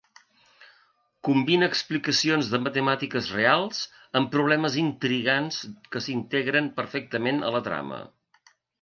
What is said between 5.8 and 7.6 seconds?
que s'integren perfectament a